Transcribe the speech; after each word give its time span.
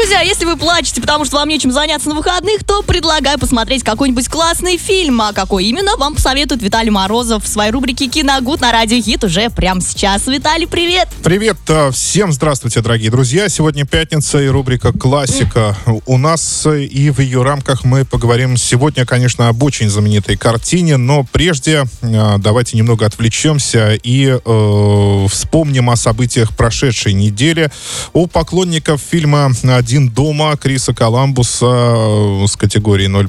Друзья, 0.00 0.22
если 0.22 0.46
вы 0.46 0.56
плачете, 0.56 1.02
потому 1.02 1.26
что 1.26 1.36
вам 1.36 1.46
нечем 1.50 1.70
заняться 1.70 2.08
на 2.08 2.14
выходных, 2.14 2.64
то 2.64 2.80
предлагаю 2.80 3.38
посмотреть 3.38 3.82
какой-нибудь 3.82 4.28
классный 4.28 4.78
фильм. 4.78 5.20
А 5.20 5.34
какой 5.34 5.66
именно, 5.66 5.94
вам 5.98 6.14
посоветует 6.14 6.62
Виталий 6.62 6.88
Морозов 6.88 7.44
в 7.44 7.46
своей 7.46 7.70
рубрике 7.70 8.06
«Киногуд» 8.06 8.62
на 8.62 8.72
Радио 8.72 8.98
Хит 9.02 9.24
уже 9.24 9.50
прямо 9.50 9.82
сейчас. 9.82 10.26
Виталий, 10.26 10.66
привет! 10.66 11.06
Привет! 11.22 11.58
э, 11.68 11.90
Всем 11.90 12.32
здравствуйте, 12.32 12.80
дорогие 12.80 13.10
друзья. 13.10 13.50
Сегодня 13.50 13.84
пятница 13.84 14.40
и 14.40 14.48
рубрика 14.48 14.90
«Классика». 14.94 15.76
У 16.06 16.16
нас 16.16 16.64
э, 16.64 16.84
и 16.84 17.10
в 17.10 17.20
ее 17.20 17.42
рамках 17.42 17.84
мы 17.84 18.06
поговорим 18.06 18.56
сегодня, 18.56 19.04
конечно, 19.04 19.48
об 19.48 19.62
очень 19.62 19.90
знаменитой 19.90 20.38
картине, 20.38 20.96
но 20.96 21.26
прежде 21.30 21.84
э, 22.00 22.38
давайте 22.38 22.78
немного 22.78 23.04
отвлечемся 23.04 23.92
и 24.02 24.38
э, 24.42 25.26
вспомним 25.28 25.90
о 25.90 25.96
событиях 25.96 26.56
прошедшей 26.56 27.12
недели. 27.12 27.70
У 28.14 28.26
поклонников 28.26 29.02
фильма 29.02 29.52
«Один 29.62 29.89
дома» 29.98 30.56
Криса 30.56 30.94
Коламбуса 30.94 31.66
э, 31.66 32.46
с 32.46 32.56
категории 32.56 33.08
0+, 33.08 33.28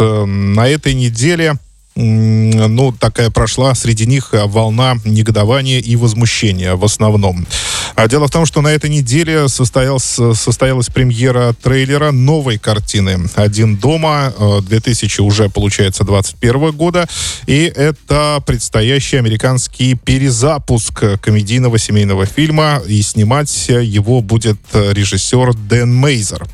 э, 0.00 0.24
на 0.26 0.68
этой 0.68 0.94
неделе 0.94 1.56
ну, 1.94 2.92
такая 2.92 3.30
прошла 3.30 3.74
среди 3.74 4.06
них 4.06 4.30
э, 4.32 4.46
волна 4.46 4.96
негодования 5.04 5.78
и 5.78 5.94
возмущения 5.96 6.74
в 6.74 6.84
основном. 6.84 7.46
А 7.94 8.08
дело 8.08 8.28
в 8.28 8.30
том, 8.30 8.46
что 8.46 8.62
на 8.62 8.68
этой 8.68 8.88
неделе 8.88 9.48
состоялась, 9.48 10.18
состоялась 10.34 10.88
премьера 10.88 11.54
трейлера 11.62 12.10
новой 12.10 12.58
картины 12.58 13.28
«Один 13.34 13.76
дома» 13.76 14.32
э, 14.36 14.60
2000 14.62 15.20
уже, 15.20 15.50
получается, 15.50 16.04
21 16.04 16.72
года. 16.72 17.06
И 17.46 17.70
это 17.74 18.42
предстоящий 18.46 19.18
американский 19.18 19.94
перезапуск 19.94 21.20
комедийного 21.20 21.78
семейного 21.78 22.24
фильма. 22.24 22.80
И 22.86 23.02
снимать 23.02 23.68
его 23.68 24.22
будет 24.22 24.58
э, 24.72 24.92
режиссер 24.94 25.54
Дэн 25.54 25.94
Мейзер. 25.94 26.46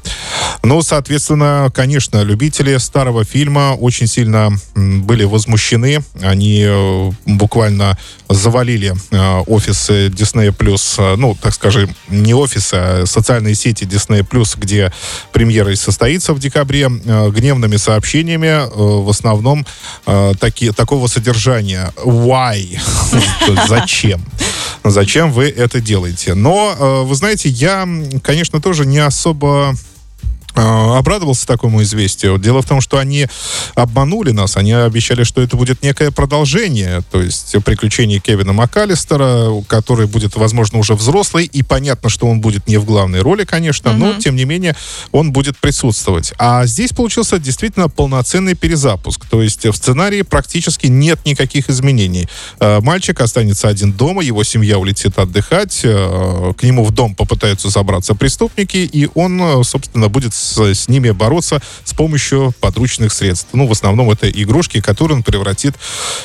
Ну, 0.64 0.82
соответственно, 0.82 1.70
конечно, 1.72 2.22
любители 2.22 2.76
старого 2.78 3.24
фильма 3.24 3.76
очень 3.78 4.08
сильно 4.08 4.50
были 4.74 5.27
возмущены. 5.28 6.00
Они 6.20 6.64
э, 6.66 7.10
буквально 7.26 7.98
завалили 8.28 8.92
э, 9.10 9.42
Disney+, 10.08 10.54
э, 10.98 11.16
ну, 11.16 11.36
так 11.40 11.54
скажем, 11.54 11.94
не 12.08 12.34
офисы, 12.34 12.74
а 12.74 13.06
социальные 13.06 13.54
сети 13.54 13.84
Disney+, 13.84 14.26
где 14.56 14.92
премьера 15.32 15.72
и 15.72 15.76
состоится 15.76 16.32
в 16.32 16.38
декабре, 16.38 16.88
гневными 16.88 17.76
сообщениями, 17.76 18.68
в 18.74 19.08
основном 19.08 19.66
таки, 20.04 20.70
такого 20.72 21.06
содержания. 21.06 21.92
Why? 22.04 22.78
Зачем? 23.68 24.20
Зачем 24.84 25.32
вы 25.32 25.48
это 25.48 25.80
делаете? 25.80 26.34
Но, 26.34 27.04
вы 27.06 27.14
знаете, 27.14 27.48
я, 27.48 27.86
конечно, 28.22 28.60
тоже 28.60 28.86
не 28.86 28.98
особо 28.98 29.74
обрадовался 30.58 31.46
такому 31.46 31.82
известию. 31.82 32.38
Дело 32.38 32.62
в 32.62 32.66
том, 32.66 32.80
что 32.80 32.98
они 32.98 33.26
обманули 33.74 34.30
нас. 34.30 34.56
Они 34.56 34.72
обещали, 34.72 35.24
что 35.24 35.40
это 35.40 35.56
будет 35.56 35.82
некое 35.82 36.10
продолжение, 36.10 37.02
то 37.10 37.20
есть 37.22 37.54
приключения 37.64 38.20
Кевина 38.20 38.52
МакАлистера, 38.52 39.62
который 39.66 40.06
будет, 40.06 40.36
возможно, 40.36 40.78
уже 40.78 40.94
взрослый, 40.94 41.44
и 41.46 41.62
понятно, 41.62 42.08
что 42.08 42.26
он 42.26 42.40
будет 42.40 42.66
не 42.68 42.76
в 42.78 42.84
главной 42.84 43.20
роли, 43.20 43.44
конечно, 43.44 43.92
но, 43.92 44.14
тем 44.14 44.36
не 44.36 44.44
менее, 44.44 44.74
он 45.12 45.32
будет 45.32 45.58
присутствовать. 45.58 46.32
А 46.38 46.66
здесь 46.66 46.92
получился 46.92 47.38
действительно 47.38 47.88
полноценный 47.88 48.54
перезапуск. 48.54 49.26
То 49.26 49.42
есть 49.42 49.64
в 49.64 49.74
сценарии 49.74 50.22
практически 50.22 50.86
нет 50.86 51.24
никаких 51.24 51.70
изменений. 51.70 52.28
Э, 52.60 52.80
Мальчик 52.80 53.20
останется 53.20 53.68
один 53.68 53.92
дома, 53.92 54.22
его 54.22 54.42
семья 54.44 54.78
улетит 54.78 55.18
отдыхать, 55.18 55.80
э, 55.84 56.52
к 56.56 56.62
нему 56.62 56.84
в 56.84 56.90
дом 56.90 57.14
попытаются 57.14 57.68
забраться 57.68 58.14
преступники, 58.14 58.78
и 58.78 59.08
он, 59.14 59.62
собственно, 59.64 60.08
будет 60.08 60.34
с, 60.34 60.47
с 60.56 60.88
ними 60.88 61.10
бороться 61.10 61.60
с 61.84 61.92
помощью 61.92 62.52
подручных 62.60 63.12
средств. 63.12 63.48
Ну, 63.52 63.66
в 63.66 63.72
основном 63.72 64.10
это 64.10 64.30
игрушки, 64.30 64.80
которые 64.80 65.16
он 65.16 65.22
превратит, 65.22 65.74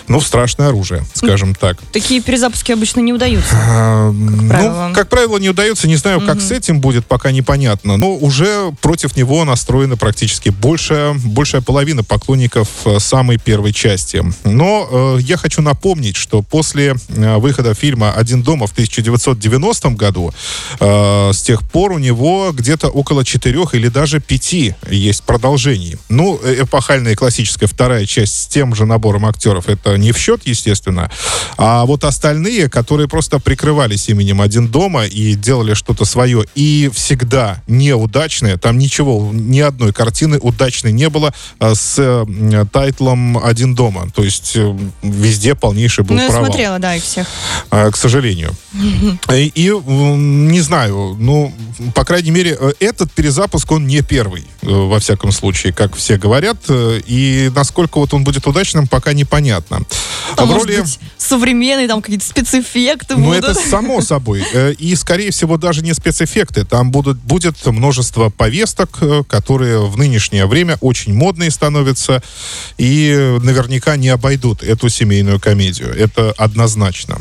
ну, 0.07 0.19
в 0.19 0.25
страшное 0.25 0.69
оружие, 0.69 1.05
скажем 1.13 1.55
так. 1.55 1.77
Такие 1.91 2.21
перезапуски 2.21 2.71
обычно 2.71 2.99
не 2.99 3.13
удаются. 3.13 3.53
А, 3.53 4.13
правило. 4.49 4.87
Ну, 4.89 4.93
как 4.93 5.09
правило, 5.09 5.37
не 5.37 5.49
удается. 5.49 5.87
Не 5.87 5.95
знаю, 5.95 6.21
как 6.21 6.41
с 6.41 6.51
этим 6.51 6.79
будет, 6.79 7.05
пока 7.05 7.31
непонятно. 7.31 7.97
Но 7.97 8.15
уже 8.15 8.71
против 8.81 9.15
него 9.15 9.43
настроена 9.43 9.97
практически 9.97 10.49
большая, 10.49 11.13
большая 11.13 11.61
половина 11.61 12.03
поклонников 12.03 12.67
э, 12.85 12.99
самой 12.99 13.37
первой 13.37 13.73
части. 13.73 14.23
Но 14.43 14.87
э, 14.89 15.17
я 15.21 15.37
хочу 15.37 15.61
напомнить, 15.61 16.15
что 16.15 16.41
после 16.41 16.95
э, 17.09 17.37
выхода 17.37 17.73
фильма 17.73 18.13
«Один 18.13 18.43
дома» 18.43 18.67
в 18.67 18.71
1990 18.71 19.89
году, 19.91 20.33
э, 20.79 21.31
с 21.33 21.41
тех 21.41 21.63
пор 21.63 21.91
у 21.91 21.97
него 21.97 22.51
где-то 22.51 22.89
около 22.89 23.25
четырех 23.25 23.75
или 23.75 23.87
даже 23.87 24.12
пяти 24.19 24.75
есть 24.89 25.23
продолжений. 25.23 25.97
Ну, 26.09 26.39
э, 26.43 26.63
эпохальная 26.63 27.13
и 27.13 27.15
классическая 27.15 27.67
вторая 27.67 28.05
часть 28.05 28.43
с 28.43 28.47
тем 28.47 28.75
же 28.75 28.85
набором 28.85 29.25
актеров, 29.25 29.67
это 29.69 29.97
не 29.97 30.11
в 30.11 30.17
счет, 30.17 30.41
естественно. 30.45 31.11
А 31.57 31.85
вот 31.85 32.03
остальные, 32.03 32.69
которые 32.69 33.07
просто 33.07 33.39
прикрывались 33.39 34.09
именем 34.09 34.41
«Один 34.41 34.67
дома» 34.67 35.05
и 35.05 35.33
делали 35.35 35.73
что-то 35.73 36.05
свое, 36.05 36.45
и 36.55 36.89
всегда 36.93 37.61
неудачные, 37.67 38.57
там 38.57 38.77
ничего, 38.77 39.29
ни 39.33 39.59
одной 39.59 39.93
картины 39.93 40.37
удачной 40.39 40.91
не 40.91 41.09
было 41.09 41.33
а, 41.59 41.75
с 41.75 41.95
э, 41.97 42.65
тайтлом 42.71 43.37
«Один 43.37 43.75
дома». 43.75 44.09
То 44.13 44.23
есть 44.23 44.53
э, 44.55 44.77
везде 45.01 45.55
полнейший 45.55 46.03
был 46.03 46.15
Ну, 46.15 46.21
я 46.21 46.29
провал. 46.29 46.45
смотрела, 46.45 46.79
да, 46.79 46.95
их 46.95 47.03
всех. 47.03 47.27
А, 47.69 47.91
к 47.91 47.97
сожалению. 47.97 48.53
И, 49.31 49.51
и, 49.53 49.69
не 49.69 50.61
знаю, 50.61 51.15
ну, 51.19 51.53
по 51.93 52.05
крайней 52.05 52.31
мере, 52.31 52.57
э, 52.59 52.73
этот 52.79 53.11
перезапуск, 53.11 53.71
он 53.71 53.87
не 53.87 53.92
первый, 54.01 54.43
э, 54.61 54.67
во 54.67 54.99
всяком 54.99 55.31
случае, 55.31 55.73
как 55.73 55.95
все 55.95 56.17
говорят, 56.17 56.57
э, 56.69 57.01
и 57.05 57.51
насколько 57.55 57.97
вот 57.99 58.13
он 58.13 58.23
будет 58.23 58.47
удачным, 58.47 58.87
пока 58.87 59.13
непонятно. 59.13 59.81
Там, 60.35 60.49
в 60.49 60.53
роли... 60.53 60.81
быть, 60.81 60.99
современные, 61.17 61.87
там 61.87 62.01
какие-то 62.01 62.25
спецэффекты 62.25 63.15
Ну, 63.15 63.25
будут. 63.25 63.43
это 63.45 63.53
само 63.53 64.01
собой. 64.01 64.43
Э, 64.53 64.73
И, 64.73 64.95
скорее 64.95 65.31
всего, 65.31 65.57
даже 65.57 65.81
не 65.81 65.93
спецэффекты. 65.93 66.65
Там 66.65 66.91
будут, 66.91 67.17
будет 67.17 67.65
множество 67.65 68.29
повесток, 68.29 68.99
которые 69.27 69.85
в 69.85 69.97
нынешнее 69.97 70.45
время 70.45 70.77
очень 70.81 71.13
модные 71.13 71.51
становятся 71.51 72.21
и 72.77 73.37
наверняка 73.41 73.95
не 73.97 74.09
обойдут 74.09 74.63
эту 74.63 74.89
семейную 74.89 75.39
комедию. 75.39 75.93
Это 75.95 76.31
однозначно. 76.37 77.19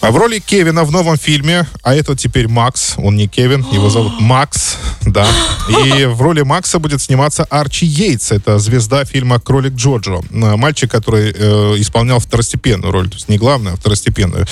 А 0.00 0.10
в 0.10 0.16
роли 0.16 0.38
Кевина 0.38 0.84
в 0.84 0.90
новом 0.90 1.18
фильме, 1.18 1.66
а 1.82 1.94
это 1.94 2.16
теперь 2.16 2.48
Макс, 2.48 2.94
он 2.96 3.16
не 3.16 3.28
Кевин, 3.28 3.66
его 3.70 3.90
зовут 3.90 4.18
Макс, 4.20 4.76
да. 5.02 5.26
И 5.68 6.04
в 6.06 6.22
роли 6.22 6.42
Макса 6.42 6.78
будет 6.78 7.02
сниматься 7.02 7.44
Арчи 7.44 7.84
Йейтс, 7.84 8.32
это 8.32 8.58
звезда 8.58 9.04
фильма 9.04 9.40
«Кролик 9.40 9.74
Джоджо». 9.74 10.20
Э, 10.30 10.56
Мальчик, 10.56 10.90
который 10.90 11.34
э, 11.36 11.74
исполнял 11.78 12.18
второстепенную 12.18 12.92
роль, 12.92 13.08
то 13.08 13.16
есть 13.16 13.28
не 13.28 13.36
главную, 13.36 13.74
а 13.74 13.76
второстепенную. 13.76 14.46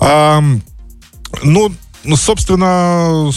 Ам, 0.00 0.62
ну, 1.42 1.72
собственно, 2.14 3.30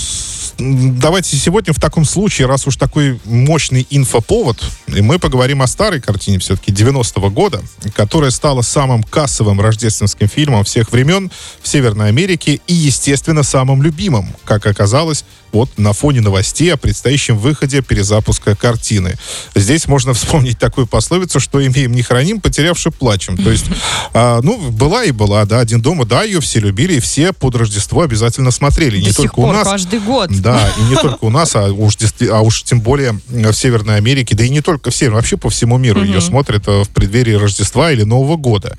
давайте 0.62 1.38
сегодня 1.38 1.74
в 1.74 1.80
таком 1.80 2.06
случае, 2.06 2.48
раз 2.48 2.68
уж 2.68 2.76
такой 2.76 3.20
мощный 3.26 3.86
инфоповод, 3.90 4.64
и 4.88 5.02
мы 5.02 5.20
поговорим 5.20 5.62
о 5.62 5.68
старой 5.68 6.02
картине 6.02 6.40
все-таки 6.40 6.72
90-го 6.72 7.30
года, 7.30 7.62
которая 7.96 8.32
стала 8.32 8.62
самым 8.62 9.04
кассовым 9.04 9.60
рождественским 9.60 10.28
фильмом 10.28 10.64
всех 10.64 10.92
времен 10.92 11.32
в 11.62 11.68
Северной 11.68 12.10
Америке 12.10 12.62
и, 12.68 12.74
естественно, 12.74 13.44
самым 13.44 13.82
любимым, 13.82 14.34
как 14.46 14.66
оказалось, 14.66 15.26
вот 15.52 15.78
на 15.78 15.94
фоне 15.94 16.22
новостей 16.22 16.74
о 16.74 16.78
предстоящем 16.78 17.38
выходе 17.38 17.82
перезапуска 17.82 18.56
картины. 18.56 19.16
Здесь 19.56 19.88
можно 19.88 20.14
вспомнить 20.22 20.60
такую 20.60 20.88
пословицу, 20.88 21.40
что 21.40 21.66
имеем 21.66 21.92
не 21.94 22.02
храним, 22.02 22.40
потерявши 22.40 22.92
плачем. 22.92 23.38
То 23.38 23.52
есть, 23.52 23.66
а, 24.14 24.42
ну, 24.42 24.58
была 24.72 25.04
и 25.04 25.12
была, 25.12 25.46
да, 25.46 25.60
один 25.60 25.82
дома, 25.82 26.06
да, 26.06 26.24
ее 26.24 26.42
все 26.42 26.60
любили, 26.60 26.96
и 26.96 27.00
все 27.00 27.34
под 27.34 27.56
Рождество 27.56 28.02
обязательно 28.02 28.52
смотрели. 28.52 28.98
До 28.98 29.02
не 29.02 29.08
сих 29.08 29.16
только 29.16 29.36
пор, 29.36 29.50
у 29.50 29.52
нас. 29.52 29.68
каждый 29.68 30.00
год. 30.00 30.30
Да, 30.40 30.51
и 30.78 30.82
не 30.84 30.96
только 30.96 31.26
у 31.26 31.30
нас, 31.30 31.56
а 31.56 31.72
уж, 31.72 31.98
а 32.32 32.42
уж 32.42 32.64
тем 32.64 32.82
более 32.82 33.20
в 33.30 33.54
Северной 33.54 33.98
Америке, 33.98 34.36
да 34.36 34.44
и 34.44 34.50
не 34.50 34.62
только 34.62 34.92
в 34.92 34.96
Северной, 34.96 35.20
вообще 35.22 35.38
по 35.38 35.50
всему 35.50 35.78
миру 35.78 36.04
ее 36.04 36.22
смотрят 36.22 36.68
э, 36.68 36.84
в 36.84 36.90
преддверии 36.90 37.34
Рождества 37.34 37.92
или 37.92 38.04
Нового 38.04 38.38
года. 38.38 38.78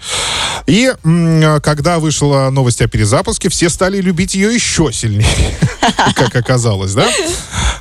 И 0.67 0.93
когда 1.63 1.99
вышла 1.99 2.51
новость 2.51 2.83
о 2.83 2.89
перезапуске, 2.89 3.49
все 3.49 3.69
стали 3.69 4.01
любить 4.01 4.35
ее 4.35 4.55
еще 4.55 4.93
сильнее, 4.93 5.59
как 6.15 6.35
оказалось, 6.37 6.95
да? 6.95 7.09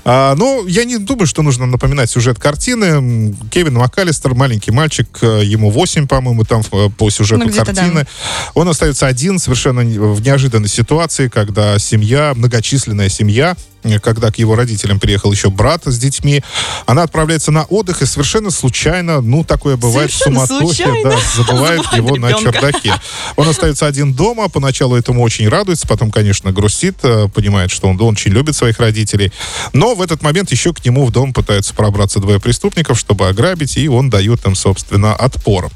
А, 0.03 0.35
ну, 0.35 0.65
я 0.65 0.83
не 0.83 0.97
думаю, 0.97 1.27
что 1.27 1.41
нужно 1.41 1.65
напоминать 1.65 2.09
сюжет 2.09 2.39
картины. 2.39 3.35
Кевин 3.51 3.75
МакАлистер, 3.75 4.33
маленький 4.33 4.71
мальчик, 4.71 5.07
э, 5.21 5.41
ему 5.43 5.69
8, 5.69 6.07
по-моему, 6.07 6.43
там 6.43 6.63
э, 6.71 6.89
по 6.97 7.09
сюжету 7.09 7.45
Ну, 7.45 7.53
картины. 7.53 8.07
Он 8.55 8.67
остается 8.67 9.07
один 9.07 9.38
совершенно 9.38 9.81
в 9.81 10.21
неожиданной 10.21 10.69
ситуации, 10.69 11.27
когда 11.27 11.77
семья, 11.77 12.33
многочисленная 12.35 13.09
семья, 13.09 13.55
когда 14.01 14.31
к 14.31 14.38
его 14.38 14.56
родителям 14.56 15.00
приехал 15.00 15.31
еще 15.31 15.50
брат 15.50 15.83
с 15.86 15.98
детьми, 15.98 16.44
она 16.86 17.04
отправляется 17.04 17.51
на 17.51 17.63
отдых 17.63 18.01
и 18.01 18.06
совершенно 18.06 18.51
случайно, 18.51 19.22
ну, 19.22 19.44
такое 19.44 19.78
бывает 19.78 20.12
в 20.12 20.16
Совершенно 20.16 20.45
суматохе, 20.45 20.83
случайно 20.83 21.10
да, 21.10 21.18
забывает 21.36 21.72
забывает 21.81 21.94
его 21.94 22.16
на 22.16 22.30
ребенка. 22.30 22.51
чердаке. 22.54 22.94
Он 23.36 23.48
остается 23.48 23.88
один 23.88 24.13
дома, 24.13 24.50
поначалу 24.50 24.95
этому 24.95 25.22
очень 25.22 25.48
радуется, 25.48 25.88
потом, 25.88 26.12
конечно, 26.12 26.51
грустит, 26.51 26.98
э, 27.04 27.28
понимает, 27.33 27.72
что 27.72 27.88
он, 27.88 28.00
он 28.01 28.13
очень 28.13 28.31
любит 28.31 28.56
своих 28.56 28.80
родителей. 28.80 29.31
Но 29.74 29.95
в 29.95 30.01
этот 30.01 30.22
момент 30.22 30.51
еще 30.51 30.74
к 30.74 30.84
нему 30.84 31.06
в 31.06 31.12
дом 31.12 31.34
пытаются 31.34 31.74
пробраться 31.74 32.19
двое 32.19 32.39
преступников, 32.39 33.00
чтобы 33.00 33.27
ограбить, 33.27 33.77
и 33.77 33.88
он 33.88 34.10
дает 34.10 34.45
им, 34.45 34.56
собственно, 34.56 35.16
отпор. 35.16 35.69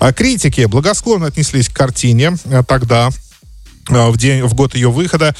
А 0.00 0.12
критики 0.12 0.64
благосклонно 0.66 1.26
отнеслись 1.26 1.68
к 1.68 1.72
картине 1.72 2.36
э, 2.44 2.62
тогда, 2.66 3.10
в 3.88 4.16
день, 4.16 4.42
в 4.42 4.54
год 4.54 4.74
ее 4.74 4.90
выхода, 4.90 5.34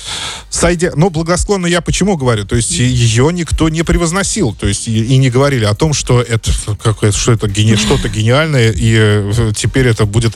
сойдя, 0.50 0.92
ну, 0.96 1.10
благосклонно 1.10 1.66
я 1.66 1.80
почему 1.80 2.16
говорю, 2.16 2.44
то 2.44 2.56
есть 2.56 2.70
ее 2.78 3.32
никто 3.32 3.68
не 3.68 3.82
превозносил, 3.82 4.54
то 4.54 4.66
есть 4.66 4.88
и, 4.88 5.04
и 5.04 5.16
не 5.16 5.30
говорили 5.30 5.64
о 5.64 5.74
том, 5.74 5.92
что 5.94 6.20
это, 6.20 6.50
какое- 6.82 7.12
что 7.12 7.32
это 7.32 7.46
гени- 7.48 7.76
что-то 7.84 8.08
гениальное, 8.08 8.70
и 8.72 8.94
э, 8.96 9.52
теперь 9.56 9.86
это 9.88 10.04
будет 10.06 10.34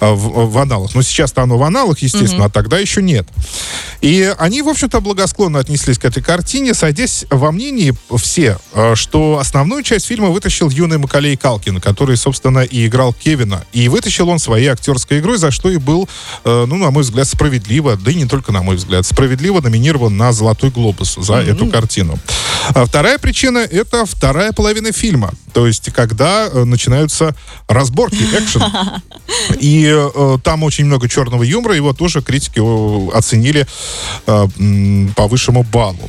э, 0.00 0.10
в, 0.10 0.50
в 0.50 0.58
аналах. 0.58 0.94
Но 0.94 1.02
сейчас-то 1.02 1.42
оно 1.42 1.58
в 1.58 1.62
аналах, 1.62 1.98
естественно, 2.00 2.46
а 2.46 2.50
тогда 2.50 2.78
еще 2.78 3.02
нет. 3.02 3.26
И 4.00 4.32
они, 4.38 4.62
в 4.62 4.68
общем-то, 4.68 5.00
благосклонно 5.00 5.58
отнеслись 5.58 5.98
к 5.98 6.04
этой 6.04 6.22
картине, 6.22 6.74
сойдясь 6.74 7.26
во 7.30 7.52
мнении 7.52 7.94
все, 8.16 8.58
э, 8.72 8.94
что 8.94 9.38
основную 9.38 9.82
часть 9.82 10.06
фильма 10.06 10.28
вытащил 10.30 10.70
юный 10.70 10.98
Макалей 10.98 11.36
Калкин, 11.36 11.80
который, 11.80 12.16
собственно, 12.16 12.60
и 12.60 12.86
играл 12.86 13.12
Кевина. 13.12 13.64
И 13.72 13.88
вытащил 13.88 14.28
он 14.28 14.38
своей 14.38 14.68
актерской 14.68 15.18
игрой, 15.20 15.38
за 15.38 15.50
что 15.50 15.70
и 15.70 15.76
был, 15.76 16.08
э, 16.44 16.64
ну, 16.66 16.76
на 16.76 16.90
мой 16.90 17.02
взгляд, 17.02 17.26
справедливо, 17.50 17.96
да 17.96 18.10
и 18.12 18.14
не 18.14 18.26
только 18.26 18.52
на 18.52 18.62
мой 18.62 18.76
взгляд, 18.76 19.04
справедливо 19.04 19.60
номинирован 19.60 20.16
на 20.16 20.32
«Золотой 20.32 20.70
глобус» 20.70 21.16
за 21.16 21.34
эту 21.34 21.66
картину. 21.66 22.16
А 22.74 22.84
вторая 22.84 23.18
причина— 23.18 23.58
это 23.72 24.06
вторая 24.06 24.52
половина 24.52 24.92
фильма. 24.92 25.32
То 25.52 25.66
есть, 25.66 25.90
когда 25.92 26.46
э, 26.46 26.64
начинаются 26.64 27.34
разборки, 27.66 28.22
экшен. 28.38 28.62
И 29.60 29.84
э, 29.92 30.38
там 30.44 30.62
очень 30.62 30.84
много 30.84 31.08
черного 31.08 31.42
юмора, 31.42 31.74
его 31.74 31.92
тоже 31.92 32.22
критики 32.22 32.60
э, 32.60 33.16
оценили 33.16 33.66
э, 34.26 34.46
по 35.16 35.26
высшему 35.26 35.64
баллу. 35.64 36.08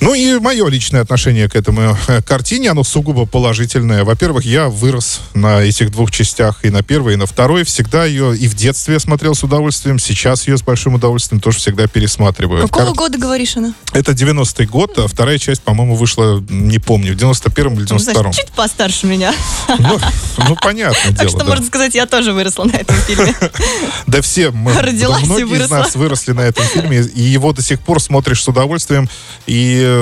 Ну 0.00 0.12
и 0.12 0.38
мое 0.38 0.68
личное 0.68 1.00
отношение 1.00 1.48
к 1.48 1.56
этому 1.56 1.96
э, 2.08 2.20
картине, 2.22 2.70
оно 2.70 2.84
сугубо 2.84 3.24
положительное. 3.24 4.04
Во-первых, 4.04 4.44
я 4.44 4.68
вырос 4.68 5.20
на 5.32 5.62
этих 5.62 5.90
двух 5.92 6.10
частях, 6.10 6.58
и 6.62 6.70
на 6.70 6.82
первой, 6.82 7.14
и 7.14 7.16
на 7.16 7.24
второй. 7.26 7.64
Всегда 7.64 8.04
ее 8.04 8.36
и 8.36 8.46
в 8.46 8.54
детстве 8.54 9.00
смотрел 9.00 9.34
с 9.34 9.42
удовольствием, 9.44 9.98
сейчас 9.98 10.46
ее 10.46 10.58
с 10.58 10.62
большим 10.62 10.94
удовольствием 10.94 11.40
тоже 11.40 11.58
всегда 11.58 11.86
пересматриваю. 11.86 12.62
Какого 12.68 12.86
Кар- 12.86 12.94
года 12.94 13.18
говоришь 13.18 13.56
она? 13.56 13.72
Это 13.94 14.12
90-й 14.12 14.66
год, 14.66 14.98
а 14.98 15.08
вторая 15.08 15.38
часть, 15.38 15.62
по-моему, 15.62 15.94
вышла, 15.96 16.38
не 16.50 16.78
помню, 16.78 17.14
в 17.14 17.16
91-м 17.16 17.74
или 17.74 17.86
Ну, 17.88 17.98
значит, 17.98 18.20
92-м. 18.20 18.32
чуть 18.32 18.52
постарше 18.52 19.06
меня. 19.06 19.32
Ну, 19.78 19.98
ну, 20.36 20.56
понятное 20.60 21.12
Так 21.12 21.18
дело, 21.20 21.28
что, 21.30 21.38
да. 21.38 21.44
можно 21.46 21.64
сказать, 21.64 21.94
я 21.94 22.04
тоже 22.06 22.32
выросла 22.34 22.64
на 22.64 22.76
этом 22.76 22.96
фильме. 22.96 23.34
Да 24.06 24.20
все, 24.20 24.50
мы, 24.50 24.72
Родилась 24.74 25.20
да 25.26 25.38
и 25.38 25.44
многие 25.44 25.64
из 25.64 25.70
нас 25.70 25.94
выросли 25.96 26.32
на 26.32 26.42
этом 26.42 26.64
фильме, 26.66 27.00
и 27.00 27.22
его 27.22 27.52
до 27.52 27.62
сих 27.62 27.80
пор 27.80 28.00
смотришь 28.00 28.42
с 28.42 28.48
удовольствием, 28.48 29.08
и 29.46 29.80
э, 29.82 29.93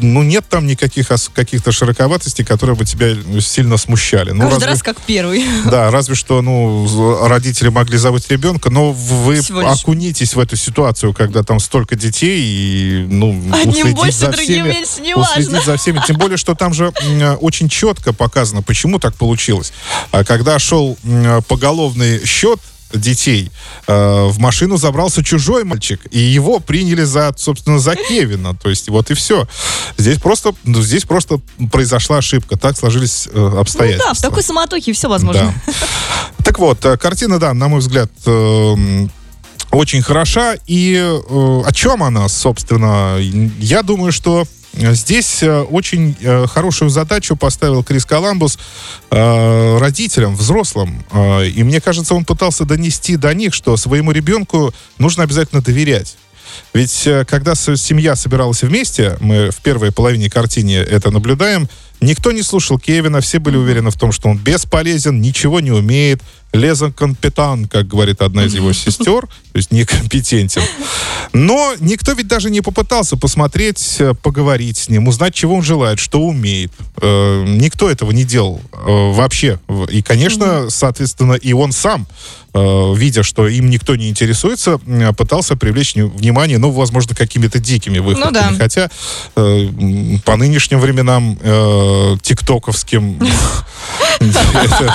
ну 0.00 0.22
нет 0.22 0.44
там 0.48 0.66
никаких 0.66 1.08
каких-то 1.32 1.72
широковатостей, 1.72 2.44
которые 2.44 2.76
бы 2.76 2.84
тебя 2.84 3.14
сильно 3.40 3.76
смущали. 3.76 4.30
Ну, 4.30 4.40
Каждый 4.42 4.52
разве- 4.54 4.66
раз 4.68 4.82
как 4.82 5.00
первый. 5.00 5.44
Да, 5.64 5.90
разве 5.90 6.14
что, 6.14 6.42
ну, 6.42 7.26
родители 7.26 7.68
могли 7.68 7.98
забыть 7.98 8.30
ребенка, 8.30 8.70
но 8.70 8.92
вы 8.92 9.40
окунитесь 9.64 10.34
в 10.34 10.38
эту 10.40 10.56
ситуацию, 10.56 11.12
когда 11.14 11.42
там 11.42 11.58
столько 11.60 11.96
детей, 11.96 12.40
и, 12.44 13.06
ну, 13.08 13.30
Одним 13.52 13.94
больше, 13.94 14.18
за 14.18 14.28
другим 14.28 14.44
всеми, 14.64 14.68
меньше, 14.68 15.00
неважно. 15.00 15.40
уследить 15.40 15.64
за 15.64 15.76
всеми. 15.76 16.02
Тем 16.06 16.16
более, 16.16 16.36
что 16.36 16.54
там 16.54 16.74
же 16.74 16.88
очень 17.40 17.68
четко 17.68 18.12
показано, 18.12 18.62
почему 18.62 18.98
так 18.98 19.14
получилось. 19.14 19.72
А 20.10 20.24
Когда 20.24 20.58
шел 20.58 20.96
поголовный 21.48 22.24
счет 22.26 22.60
детей, 22.92 23.50
э, 23.86 24.26
в 24.28 24.38
машину 24.38 24.76
забрался 24.76 25.24
чужой 25.24 25.64
мальчик, 25.64 26.00
и 26.10 26.18
его 26.18 26.60
приняли 26.60 27.02
за, 27.04 27.32
собственно, 27.36 27.78
за 27.78 27.96
Кевина. 27.96 28.54
То 28.54 28.70
есть 28.70 28.88
вот 28.88 29.10
и 29.10 29.14
все. 29.14 29.48
Здесь 29.96 30.18
просто, 30.18 30.54
ну, 30.64 30.80
здесь 30.82 31.04
просто 31.04 31.40
произошла 31.72 32.18
ошибка. 32.18 32.56
Так 32.56 32.76
сложились 32.78 33.26
э, 33.26 33.30
Ну 33.34 33.58
обстоятельства. 33.58 34.10
да, 34.10 34.14
в 34.14 34.20
такой 34.20 34.42
самотохе 34.42 34.92
все 34.92 35.08
возможно. 35.08 35.54
Да. 35.66 35.72
Так 36.44 36.58
вот, 36.58 36.84
э, 36.84 36.96
картина, 36.96 37.38
да, 37.38 37.54
на 37.54 37.68
мой 37.68 37.80
взгляд, 37.80 38.10
эм, 38.26 39.10
очень 39.70 40.02
хороша. 40.02 40.54
И 40.66 40.94
о 40.96 41.72
чем 41.72 42.02
она, 42.02 42.28
собственно? 42.28 43.18
Я 43.58 43.82
думаю, 43.82 44.12
что 44.12 44.44
Здесь 44.76 45.42
э, 45.42 45.60
очень 45.62 46.16
э, 46.20 46.46
хорошую 46.46 46.90
задачу 46.90 47.36
поставил 47.36 47.84
Крис 47.84 48.04
Коламбус 48.04 48.58
э, 49.10 49.78
родителям, 49.78 50.34
взрослым. 50.34 51.04
И 51.14 51.62
мне 51.62 51.80
кажется, 51.80 52.14
он 52.14 52.24
пытался 52.24 52.64
донести 52.64 53.16
до 53.16 53.32
них, 53.34 53.54
что 53.54 53.76
своему 53.76 54.10
ребенку 54.10 54.74
нужно 54.98 55.22
обязательно 55.22 55.62
доверять. 55.62 56.16
Ведь 56.72 57.08
когда 57.26 57.54
семья 57.54 58.14
собиралась 58.14 58.62
вместе, 58.62 59.16
мы 59.20 59.50
в 59.50 59.56
первой 59.56 59.90
половине 59.90 60.30
картины 60.30 60.72
это 60.72 61.10
наблюдаем, 61.10 61.68
никто 62.04 62.32
не 62.32 62.42
слушал 62.42 62.78
Кевина, 62.78 63.20
все 63.20 63.38
были 63.38 63.56
уверены 63.56 63.90
в 63.90 63.96
том, 63.96 64.12
что 64.12 64.28
он 64.28 64.38
бесполезен, 64.38 65.20
ничего 65.20 65.60
не 65.60 65.70
умеет, 65.70 66.22
лезон 66.52 66.92
компетан, 66.92 67.66
как 67.66 67.86
говорит 67.86 68.22
одна 68.22 68.44
из 68.44 68.54
его 68.54 68.72
сестер, 68.72 69.26
то 69.26 69.56
есть 69.56 69.72
некомпетентен. 69.72 70.62
Но 71.32 71.74
никто 71.80 72.12
ведь 72.12 72.28
даже 72.28 72.48
не 72.48 72.60
попытался 72.60 73.16
посмотреть, 73.16 73.96
э, 73.98 74.14
поговорить 74.14 74.76
с 74.76 74.88
ним, 74.88 75.08
узнать, 75.08 75.34
чего 75.34 75.56
он 75.56 75.62
желает, 75.62 75.98
что 75.98 76.20
умеет. 76.20 76.72
Э, 77.02 77.44
Никто 77.44 77.90
этого 77.90 78.12
не 78.12 78.24
делал 78.24 78.60
э, 78.72 78.76
вообще. 78.86 79.58
И, 79.88 80.00
конечно, 80.02 80.70
соответственно, 80.70 81.32
и 81.32 81.52
он 81.52 81.72
сам, 81.72 82.06
видя, 82.54 83.22
что 83.24 83.48
им 83.48 83.68
никто 83.68 83.96
не 83.96 84.08
интересуется, 84.08 84.78
э, 84.86 85.12
пытался 85.12 85.56
привлечь 85.56 85.94
вни- 85.96 86.04
внимание, 86.04 86.58
ну, 86.58 86.70
возможно, 86.70 87.14
какими-то 87.14 87.58
дикими 87.58 87.98
выходками. 87.98 88.32
да. 88.32 88.52
Хотя 88.56 88.90
э, 89.36 89.68
по 90.24 90.36
нынешним 90.36 90.78
временам 90.80 91.36
э, 91.42 92.16
тиктоковским 92.22 93.18
это- 94.20 94.94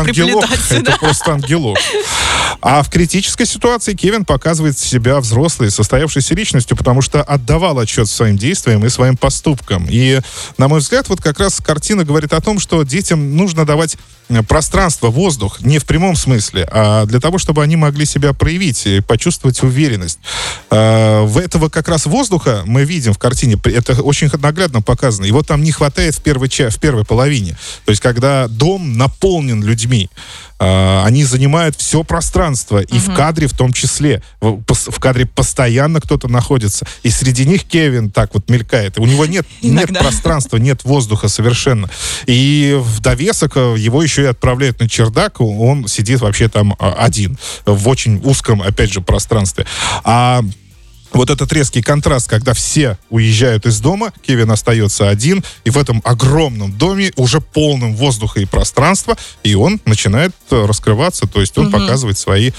ангелок. 0.00 0.44
Это 0.70 0.96
просто 0.98 1.32
ангелок. 1.32 1.78
А 2.60 2.82
в 2.82 2.88
критической 2.90 3.46
ситуации 3.46 3.94
Кевин 3.94 4.24
показывает 4.24 4.78
себя 4.78 5.20
взрослой, 5.20 5.70
состоявшейся 5.70 6.34
личностью, 6.34 6.76
потому 6.76 7.02
что 7.02 7.22
отдавал 7.22 7.78
отчет 7.78 8.08
своим 8.08 8.36
действиям 8.38 8.84
и 8.84 8.88
своим 8.88 9.16
поступкам. 9.16 9.86
И, 9.90 10.20
на 10.56 10.68
мой 10.68 10.80
взгляд, 10.80 11.08
вот 11.08 11.20
как 11.20 11.40
раз 11.40 11.60
картина 11.60 12.04
говорит 12.04 12.32
о 12.32 12.40
том, 12.40 12.58
что 12.58 12.82
детям 12.84 13.36
нужно 13.36 13.66
давать 13.66 13.96
э, 14.28 14.42
пространство, 14.42 15.08
воздух, 15.08 15.60
не 15.60 15.78
в 15.78 15.84
прямом 15.84 16.03
смысле, 16.14 16.68
а 16.70 17.06
для 17.06 17.20
того, 17.20 17.38
чтобы 17.38 17.62
они 17.62 17.76
могли 17.76 18.04
себя 18.04 18.32
проявить 18.32 18.86
и 18.86 19.00
почувствовать 19.00 19.62
уверенность. 19.62 20.18
А, 20.70 21.24
В 21.24 21.38
этого 21.38 21.68
как 21.68 21.88
раз 21.88 22.06
воздуха 22.06 22.62
мы 22.66 22.84
видим 22.84 23.12
в 23.12 23.18
картине, 23.18 23.56
это 23.64 24.00
очень 24.02 24.30
наглядно 24.40 24.82
показано. 24.82 25.24
Его 25.24 25.42
там 25.42 25.62
не 25.62 25.72
хватает 25.72 26.14
в 26.14 26.20
первой, 26.20 26.48
в 26.48 26.78
первой 26.78 27.04
половине. 27.04 27.56
То 27.86 27.90
есть, 27.90 28.02
когда 28.02 28.48
дом 28.48 28.98
наполнен 28.98 29.62
людьми, 29.62 30.10
они 30.58 31.24
занимают 31.24 31.76
все 31.76 32.04
пространство, 32.04 32.78
и 32.80 32.98
в 32.98 33.14
кадре 33.14 33.46
в 33.46 33.52
том 33.52 33.72
числе. 33.72 34.22
В, 34.40 34.98
кадре 35.00 35.26
постоянно 35.26 36.00
кто-то 36.00 36.28
находится. 36.28 36.86
И 37.02 37.10
среди 37.10 37.44
них 37.44 37.64
Кевин 37.64 38.10
так 38.10 38.34
вот 38.34 38.48
мелькает. 38.48 38.98
У 38.98 39.06
него 39.06 39.26
нет, 39.26 39.46
нет 39.62 39.98
пространства, 39.98 40.56
нет 40.56 40.84
воздуха 40.84 41.28
совершенно. 41.28 41.90
И 42.26 42.78
в 42.80 43.00
довесок 43.00 43.56
э, 43.56 43.74
его 43.78 44.02
еще 44.02 44.22
и 44.22 44.26
отправляют 44.26 44.80
на 44.80 44.88
чердак, 44.88 45.40
он 45.40 45.88
сидит 45.88 46.20
вообще 46.20 46.48
там 46.48 46.74
а, 46.78 46.92
один, 46.92 47.38
в 47.66 47.88
очень 47.88 48.20
узком, 48.24 48.62
опять 48.62 48.92
же, 48.92 49.00
пространстве. 49.00 49.66
А 50.04 50.42
вот 51.14 51.30
этот 51.30 51.52
резкий 51.52 51.82
контраст, 51.82 52.28
когда 52.28 52.52
все 52.54 52.98
уезжают 53.10 53.66
из 53.66 53.80
дома, 53.80 54.12
Кевин 54.26 54.50
остается 54.50 55.08
один, 55.08 55.44
и 55.64 55.70
в 55.70 55.78
этом 55.78 56.02
огромном 56.04 56.72
доме 56.76 57.12
уже 57.16 57.40
полным 57.40 57.94
воздуха 57.94 58.40
и 58.40 58.44
пространства, 58.44 59.16
и 59.42 59.54
он 59.54 59.80
начинает 59.84 60.32
э, 60.50 60.66
раскрываться, 60.66 61.26
то 61.26 61.40
есть 61.40 61.56
он 61.56 61.66
угу. 61.66 61.78
показывает 61.78 62.18
свои, 62.18 62.50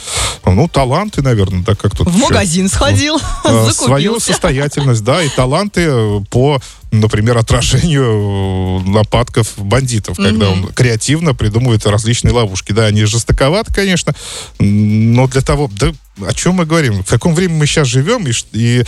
ну, 0.45 0.67
таланты, 0.67 1.21
наверное, 1.21 1.63
да, 1.63 1.75
как 1.75 1.95
тут... 1.95 2.07
В 2.07 2.17
магазин 2.17 2.69
сходил, 2.69 3.19
э, 3.43 3.69
Свою 3.71 4.19
состоятельность, 4.19 5.03
да, 5.03 5.21
и 5.21 5.29
таланты 5.29 5.81
э, 5.87 6.19
по 6.29 6.59
например, 6.99 7.37
отражению 7.37 8.81
нападков 8.85 9.53
бандитов, 9.57 10.17
когда 10.17 10.49
он 10.49 10.67
креативно 10.73 11.33
придумывает 11.33 11.85
различные 11.85 12.33
ловушки. 12.33 12.71
Да, 12.71 12.85
они 12.85 13.05
жестоковаты, 13.05 13.73
конечно, 13.73 14.13
но 14.59 15.27
для 15.27 15.41
того, 15.41 15.69
да, 15.79 15.93
о 16.25 16.33
чем 16.33 16.55
мы 16.55 16.65
говорим, 16.65 17.03
в 17.03 17.09
каком 17.09 17.35
времени 17.35 17.57
мы 17.57 17.65
сейчас 17.65 17.87
живем 17.87 18.25
и, 18.27 18.31
и 18.53 18.83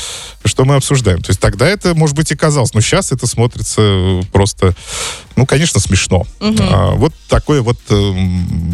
что 0.45 0.65
мы 0.65 0.75
обсуждаем. 0.75 1.21
То 1.21 1.31
есть 1.31 1.39
тогда 1.39 1.67
это, 1.67 1.93
может 1.93 2.15
быть, 2.15 2.31
и 2.31 2.35
казалось, 2.35 2.73
но 2.73 2.81
сейчас 2.81 3.11
это 3.11 3.27
смотрится 3.27 4.21
просто, 4.31 4.75
ну, 5.37 5.45
конечно, 5.45 5.79
смешно. 5.79 6.25
Угу. 6.39 6.57
А, 6.59 6.91
вот 6.95 7.13
такое 7.29 7.61
вот 7.61 7.77
э, 7.89 7.93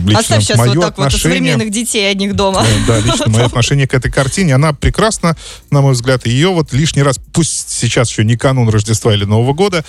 лично 0.06 0.20
Оставь 0.20 0.44
сейчас 0.44 0.58
мое 0.58 0.74
вот 0.74 0.82
так 0.82 0.92
отношение... 0.92 1.12
вот 1.12 1.22
современных 1.22 1.72
детей 1.72 2.10
одних 2.10 2.36
дома. 2.36 2.66
Э, 2.66 2.88
да, 2.88 3.00
лично 3.06 3.28
мое 3.28 3.46
отношение 3.46 3.86
к 3.86 3.94
этой 3.94 4.10
картине, 4.10 4.56
она 4.56 4.72
прекрасна, 4.72 5.36
на 5.72 5.82
мой 5.82 5.92
взгляд. 5.92 6.26
Ее 6.26 6.50
вот 6.50 6.72
лишний 6.72 7.04
раз, 7.04 7.20
пусть 7.34 7.70
сейчас 7.70 8.10
еще 8.10 8.24
не 8.24 8.38
канун 8.38 8.70
Рождества 8.70 9.14
или 9.14 9.26
Нового 9.26 9.52
года, 9.52 9.84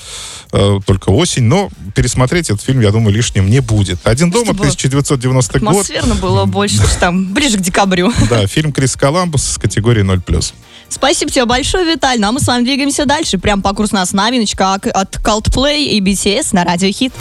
э, 0.51 0.81
только 0.85 1.11
осень, 1.11 1.45
но 1.45 1.71
пересмотреть 1.95 2.51
этот 2.51 2.63
фильм, 2.63 2.81
я 2.81 2.91
думаю, 2.91 3.15
лишним 3.15 3.49
не 3.49 3.61
будет. 3.61 4.05
«Один 4.05 4.33
дома», 4.33 4.51
1990 4.51 5.61
год. 5.61 5.69
Атмосферно 5.69 6.17
было 6.17 6.45
больше, 6.45 6.83
там, 7.01 7.33
ближе 7.33 7.59
к 7.59 7.61
декабрю. 7.61 8.13
Да, 8.29 8.49
фильм 8.49 8.73
Крис 8.73 8.97
Коламбус 8.97 9.45
с 9.45 9.59
категории 9.59 10.03
0+. 10.03 10.53
Спасибо 10.95 11.31
тебе 11.31 11.45
большое, 11.45 11.85
Виталь. 11.85 12.21
Ну 12.21 12.29
а 12.29 12.33
мы 12.33 12.39
с 12.39 12.47
вами 12.47 12.63
двигаемся 12.63 13.05
дальше. 13.05 13.37
Прям 13.37 13.63
по 13.63 13.75
курсу 13.75 13.97
нас 13.97 14.13
новиночка 14.13 14.75
от 14.75 15.17
Coldplay 15.17 15.83
и 15.87 16.01
BTS 16.01 16.51
на 16.53 16.65
Радио 16.65 16.91
Хит. 16.93 17.13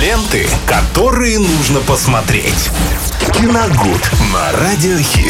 Ленты, 0.00 0.46
которые 0.66 1.40
нужно 1.40 1.80
посмотреть. 1.80 2.70
Киногуд 3.34 4.10
на 4.32 4.52
Радио 4.60 4.98
Хит. 4.98 5.24